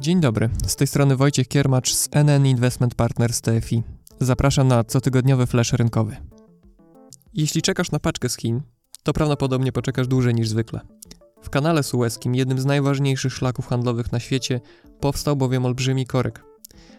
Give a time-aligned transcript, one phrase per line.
[0.00, 3.82] Dzień dobry, z tej strony Wojciech Kiermacz z NN Investment Partners TFI.
[4.20, 6.16] Zapraszam na cotygodniowy flash rynkowy.
[7.34, 8.60] Jeśli czekasz na paczkę z Chin,
[9.02, 10.80] to prawdopodobnie poczekasz dłużej niż zwykle.
[11.42, 14.60] W kanale sueskim, jednym z najważniejszych szlaków handlowych na świecie,
[15.00, 16.44] powstał bowiem olbrzymi korek.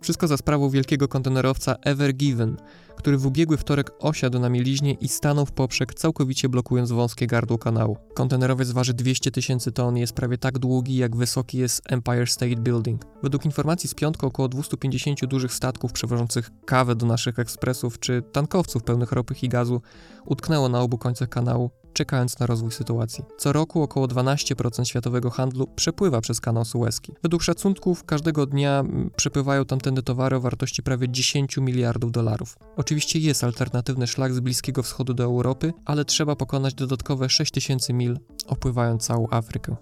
[0.00, 2.56] Wszystko za sprawą wielkiego kontenerowca Ever Given,
[2.96, 7.58] który w ubiegły wtorek osiadł na mieliźnie i stanął w poprzek, całkowicie blokując wąskie gardło
[7.58, 7.96] kanału.
[8.14, 12.56] Kontenerowiec waży 200 tysięcy ton i jest prawie tak długi, jak wysoki jest Empire State
[12.56, 13.02] Building.
[13.22, 18.82] Według informacji z piątku około 250 dużych statków przewożących kawę do naszych ekspresów czy tankowców
[18.82, 19.80] pełnych ropy i gazu
[20.26, 23.24] utknęło na obu końcach kanału, czekając na rozwój sytuacji.
[23.38, 27.12] Co roku około 12% światowego handlu przepływa przez kanał Suezki.
[27.22, 28.84] Według szacunków każdego dnia
[29.16, 32.58] przepływają tamtędy towary o wartości prawie 10 miliardów dolarów.
[32.76, 38.18] Oczywiście jest alternatywny szlak z Bliskiego Wschodu do Europy, ale trzeba pokonać dodatkowe 6000 mil,
[38.46, 39.76] opływając całą Afrykę.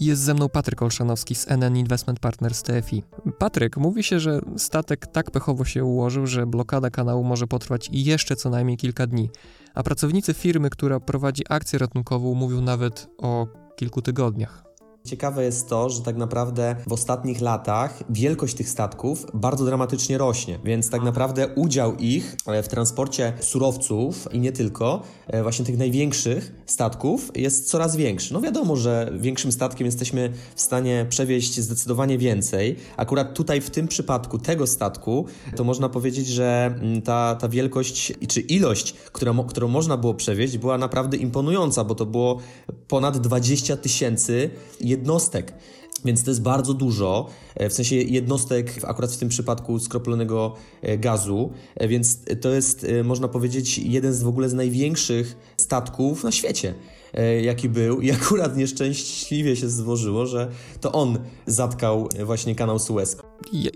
[0.00, 3.02] Jest ze mną Patryk Olszanowski z NN Investment Partners TFI.
[3.38, 8.36] Patryk, mówi się, że statek tak pechowo się ułożył, że blokada kanału może potrwać jeszcze
[8.36, 9.30] co najmniej kilka dni,
[9.74, 14.69] a pracownicy firmy, która prowadzi akcję ratunkową, mówią nawet o kilku tygodniach.
[15.04, 20.58] Ciekawe jest to, że tak naprawdę w ostatnich latach wielkość tych statków bardzo dramatycznie rośnie,
[20.64, 25.78] więc tak naprawdę udział ich e, w transporcie surowców i nie tylko, e, właśnie tych
[25.78, 28.32] największych statków jest coraz większy.
[28.32, 32.76] No wiadomo, że większym statkiem jesteśmy w stanie przewieźć zdecydowanie więcej.
[32.96, 38.12] Akurat tutaj w tym przypadku tego statku to można powiedzieć, że mm, ta, ta wielkość
[38.28, 42.40] czy ilość, którą, którą można było przewieźć była naprawdę imponująca, bo to było
[42.88, 44.50] ponad 20 tysięcy
[44.90, 45.54] jednostek.
[46.04, 50.98] Więc to jest bardzo dużo, e, w sensie jednostek, akurat w tym przypadku skroplonego e,
[50.98, 56.32] gazu, e, więc to jest, można powiedzieć, jeden z w ogóle z największych statków na
[56.32, 56.74] świecie,
[57.42, 58.00] jaki był.
[58.00, 63.16] I akurat nieszczęśliwie się złożyło, że to on zatkał właśnie kanał Suez.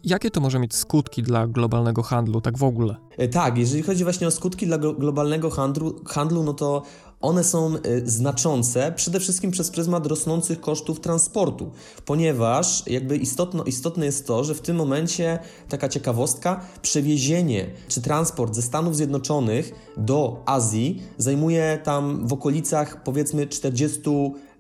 [0.04, 2.96] Jakie to może mieć skutki dla globalnego handlu, tak w ogóle?
[3.33, 6.83] Tak, jeżeli chodzi właśnie o skutki dla globalnego handlu, handlu no to
[7.24, 11.70] one są y, znaczące przede wszystkim przez pryzmat rosnących kosztów transportu,
[12.05, 18.55] ponieważ jakby istotno, istotne jest to, że w tym momencie taka ciekawostka, przewiezienie czy transport
[18.55, 24.01] ze Stanów Zjednoczonych do Azji zajmuje tam w okolicach powiedzmy 40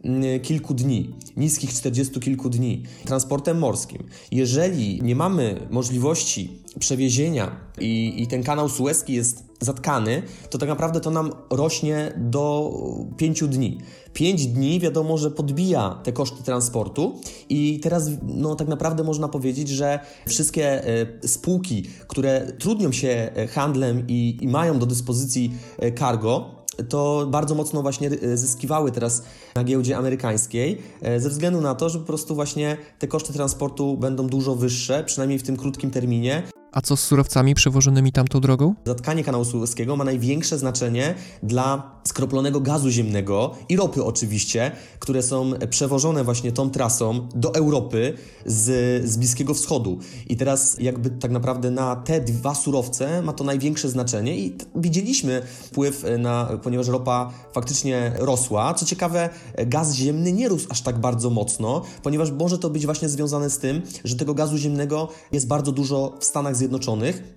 [0.04, 4.02] mm, kilku dni, niskich 40 kilku dni, transportem morskim.
[4.30, 11.00] Jeżeli nie mamy możliwości przewiezienia i, i ten kanał Suezki jest zatkany, to tak naprawdę
[11.00, 12.72] to nam rośnie do
[13.16, 13.78] 5 dni.
[14.12, 19.68] 5 dni wiadomo, że podbija te koszty transportu i teraz no, tak naprawdę można powiedzieć,
[19.68, 25.92] że wszystkie e, spółki, które trudnią się e, handlem i, i mają do dyspozycji e,
[25.92, 29.22] cargo, to bardzo mocno właśnie zyskiwały teraz
[29.54, 30.82] na giełdzie amerykańskiej,
[31.18, 35.38] ze względu na to, że po prostu właśnie te koszty transportu będą dużo wyższe, przynajmniej
[35.38, 36.42] w tym krótkim terminie.
[36.74, 38.74] A co z surowcami przewożonymi tamtą drogą?
[38.86, 45.52] Zatkanie kanału sueskiego ma największe znaczenie dla skroplonego gazu ziemnego i ropy oczywiście, które są
[45.70, 48.14] przewożone właśnie tą trasą do Europy
[48.46, 48.64] z,
[49.10, 49.98] z Bliskiego Wschodu.
[50.28, 55.42] I teraz jakby tak naprawdę na te dwa surowce ma to największe znaczenie i widzieliśmy
[55.64, 58.74] wpływ na, ponieważ ropa faktycznie rosła.
[58.74, 59.30] Co ciekawe,
[59.66, 63.58] gaz ziemny nie rósł aż tak bardzo mocno, ponieważ może to być właśnie związane z
[63.58, 66.63] tym, że tego gazu ziemnego jest bardzo dużo w Stanach Zjednoczonych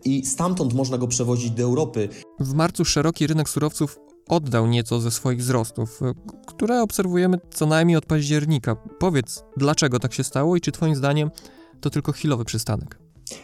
[0.06, 2.10] i stamtąd można go przewozić do Europy.
[2.40, 6.00] W marcu szeroki rynek surowców oddał nieco ze swoich wzrostów,
[6.48, 8.76] które obserwujemy co najmniej od października.
[8.76, 11.32] Powiedz, dlaczego tak się stało i czy Twoim zdaniem
[11.82, 13.00] to tylko chwilowy przystanek?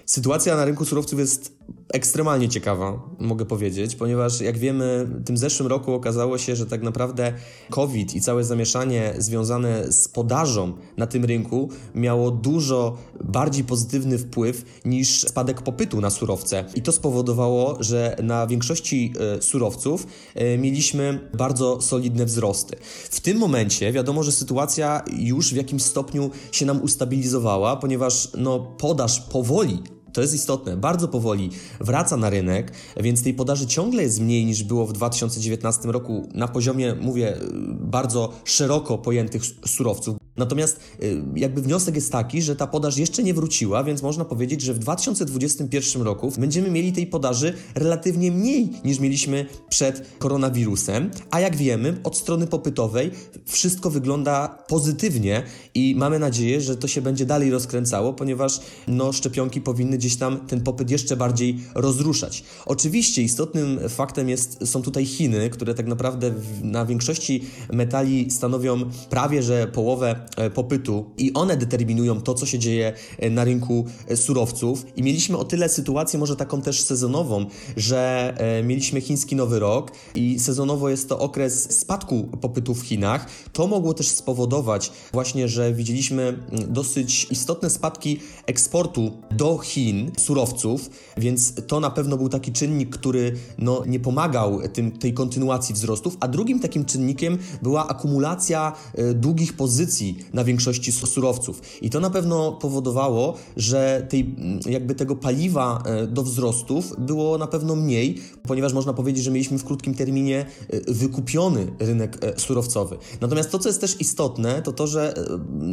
[0.05, 1.57] Sytuacja na rynku surowców jest
[1.93, 6.83] ekstremalnie ciekawa, mogę powiedzieć, ponieważ jak wiemy, w tym zeszłym roku okazało się, że tak
[6.83, 7.33] naprawdę
[7.69, 14.65] COVID i całe zamieszanie związane z podażą na tym rynku miało dużo bardziej pozytywny wpływ
[14.85, 16.65] niż spadek popytu na surowce.
[16.75, 22.77] I to spowodowało, że na większości e, surowców e, mieliśmy bardzo solidne wzrosty.
[23.11, 28.59] W tym momencie wiadomo, że sytuacja już w jakimś stopniu się nam ustabilizowała, ponieważ no,
[28.59, 31.49] podaż powoli to jest istotne, bardzo powoli
[31.79, 36.47] wraca na rynek, więc tej podaży ciągle jest mniej niż było w 2019 roku na
[36.47, 37.37] poziomie, mówię,
[37.69, 40.22] bardzo szeroko pojętych surowców.
[40.37, 44.61] Natomiast y, jakby wniosek jest taki, że ta podaż jeszcze nie wróciła, więc można powiedzieć,
[44.61, 51.39] że w 2021 roku będziemy mieli tej podaży relatywnie mniej niż mieliśmy przed koronawirusem, a
[51.39, 53.11] jak wiemy, od strony popytowej
[53.45, 55.43] wszystko wygląda pozytywnie
[55.73, 60.47] i mamy nadzieję, że to się będzie dalej rozkręcało, ponieważ no, szczepionki powinny gdzieś tam
[60.47, 62.43] ten popyt jeszcze bardziej rozruszać.
[62.65, 67.43] Oczywiście istotnym faktem jest, są tutaj Chiny, które tak naprawdę na większości
[67.73, 70.22] metali stanowią prawie że połowę
[70.53, 74.85] popytu i one determinują to, co się dzieje e, na rynku e, surowców.
[74.95, 77.45] I mieliśmy o tyle sytuację, może taką też sezonową,
[77.77, 78.33] że
[78.63, 83.29] mieliśmy chiński nowy rok i sezonowo jest to okres spadku popytu w Chinach.
[83.53, 86.37] To mogło też spowodować właśnie, że widzieliśmy
[86.67, 93.35] dosyć istotne spadki eksportu do Chin surowców, więc to na pewno był taki czynnik, który
[93.57, 98.73] no, nie pomagał tym, tej kontynuacji wzrostów, a drugim takim czynnikiem była akumulacja
[99.15, 101.61] długich pozycji na większości surowców.
[101.81, 107.47] I to na pewno powodowało, że tej, jakby tego paliwa e, do wzrostów było na
[107.47, 112.97] pewno mniej, ponieważ można powiedzieć, że mieliśmy w krótkim terminie e, wykupiony rynek e, surowcowy.
[113.21, 115.13] Natomiast to, co jest też istotne, to to, że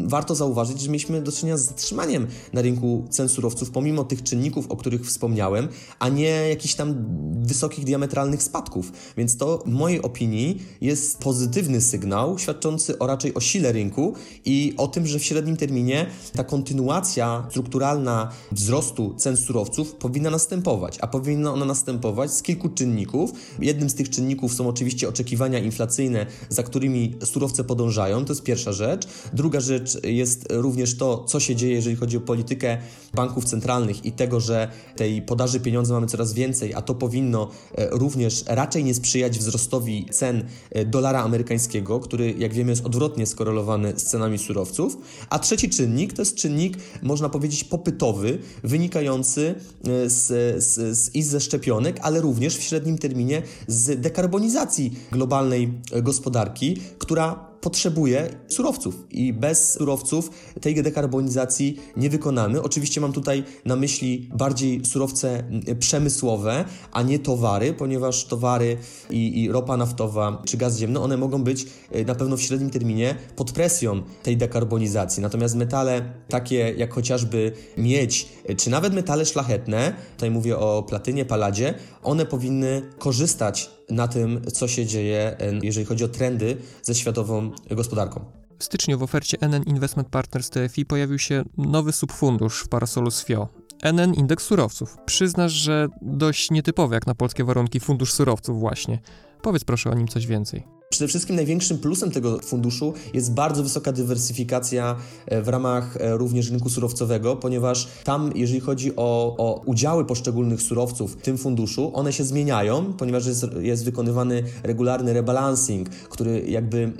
[0.04, 4.66] warto zauważyć, że mieliśmy do czynienia z zatrzymaniem na rynku cen surowców, pomimo tych czynników,
[4.70, 6.94] o których wspomniałem, a nie jakichś tam
[7.42, 8.92] wysokich, diametralnych spadków.
[9.16, 14.14] Więc to w mojej opinii jest pozytywny sygnał, świadczący o raczej o sile rynku
[14.44, 20.98] i o tym, że w średnim terminie ta kontynuacja strukturalna wzrostu cen surowców powinna następować,
[21.00, 23.32] a powinna ona następować z kilku czynników.
[23.58, 28.72] Jednym z tych czynników są oczywiście oczekiwania inflacyjne, za którymi surowce podążają, to jest pierwsza
[28.72, 29.08] rzecz.
[29.32, 32.78] Druga rzecz jest również to, co się dzieje, jeżeli chodzi o politykę
[33.14, 37.88] banków centralnych i tego, że tej podaży pieniądza mamy coraz więcej, a to powinno e,
[37.90, 43.92] również raczej nie sprzyjać wzrostowi cen e, dolara amerykańskiego, który jak wiemy jest odwrotnie skorelowany
[43.96, 44.98] z cenami surowców.
[45.30, 50.26] A trzeci czynnik to jest czynnik, można powiedzieć, popytowy, wynikający e, z,
[50.64, 55.72] z, z, i ze szczepionek, ale również w średnim terminie z dekarbonizacji globalnej
[56.02, 60.30] gospodarki, która potrzebuje surowców i bez surowców
[60.60, 62.62] tej dekarbonizacji nie wykonamy.
[62.62, 65.44] Oczywiście mam tutaj na myśli bardziej surowce
[65.78, 68.76] przemysłowe, a nie towary, ponieważ towary
[69.10, 72.70] i, i ropa naftowa czy gaz ziemny, one mogą być e, na pewno w średnim
[72.70, 75.22] terminie pod presją tej dekarbonizacji.
[75.22, 81.24] Natomiast metale takie jak chociażby miedź, e, czy nawet metale szlachetne, tutaj mówię o platynie,
[81.24, 87.50] paladzie, one powinny korzystać na tym, co się dzieje, jeżeli chodzi o trendy ze światową
[87.70, 88.24] gospodarką.
[88.58, 93.48] W styczniu w ofercie NN Investment Partners TFI pojawił się nowy subfundusz w parasolu SFIO.
[93.82, 94.96] NN Indeks Surowców.
[95.06, 98.98] Przyznasz, że dość nietypowy jak na polskie warunki fundusz surowców właśnie.
[99.42, 100.79] Powiedz proszę o nim coś więcej.
[100.92, 104.96] Przede wszystkim największym plusem tego funduszu jest bardzo wysoka dywersyfikacja
[105.26, 110.62] e, w ramach e, również rynku surowcowego, ponieważ tam, jeżeli chodzi o, o udziały poszczególnych
[110.62, 116.78] surowców w tym funduszu, one się zmieniają, ponieważ jest, jest wykonywany regularny rebalancing, który jakby
[116.78, 116.94] mm,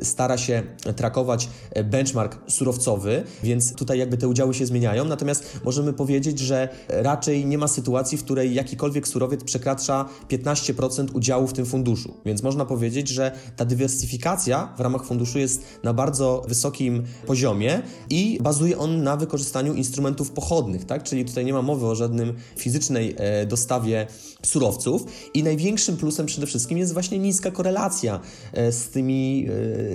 [0.00, 0.62] e, stara się
[0.96, 1.48] trakować
[1.84, 5.04] benchmark surowcowy, więc tutaj jakby te udziały się zmieniają.
[5.04, 11.46] Natomiast możemy powiedzieć, że raczej nie ma sytuacji, w której jakikolwiek surowiec przekracza 15% udziału
[11.46, 12.14] w tym funduszu.
[12.24, 18.38] Więc można powiedzieć, że ta dywersyfikacja w ramach funduszu jest na bardzo wysokim poziomie i
[18.42, 21.02] bazuje on na wykorzystaniu instrumentów pochodnych, tak?
[21.02, 24.06] Czyli tutaj nie ma mowy o żadnym fizycznej e, dostawie
[24.42, 25.04] surowców
[25.34, 28.20] i największym plusem przede wszystkim jest właśnie niska korelacja
[28.52, 29.46] e, z tymi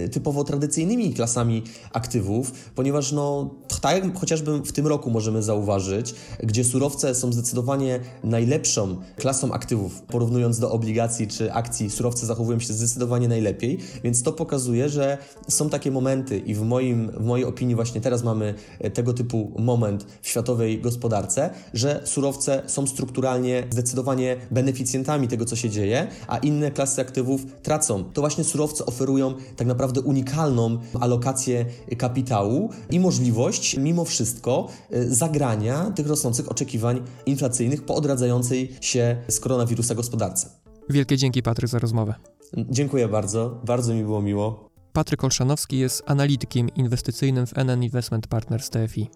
[0.06, 1.64] e, typowo tradycyjnymi klasami
[1.94, 8.00] aktywów, ponieważ no tak jak chociażby w tym roku możemy zauważyć, gdzie surowce są zdecydowanie
[8.24, 14.24] najlepszą klasą aktywów, porównując do obligacji czy akcji, surowce zachowują się zdecydowanie zdecydowanie najlepiej, więc
[14.24, 15.18] to pokazuje, że
[15.48, 19.52] są takie momenty i w, moim, w mojej opinii właśnie teraz mamy e, tego typu
[19.60, 26.38] moment w światowej gospodarce, że surowce są strukturalnie zdecydowanie beneficjentami tego, co się dzieje, a
[26.38, 28.04] inne klasy aktywów tracą.
[28.04, 31.66] To właśnie surowce oferują tak naprawdę unikalną alokację
[31.98, 39.40] kapitału i możliwość mimo wszystko e, zagrania tych rosnących oczekiwań inflacyjnych po odradzającej się z
[39.40, 40.66] koronawirusa gospodarce.
[40.90, 42.14] Wielkie dzięki Patryk za rozmowę.
[42.58, 44.70] Dziękuję bardzo, bardzo mi było miło.
[44.94, 49.10] Patryk Olszanowski jest analitykiem inwestycyjnym w NN Investment Partners TFI.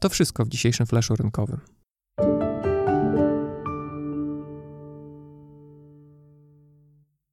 [0.00, 1.60] To wszystko w dzisiejszym flashu rynkowym.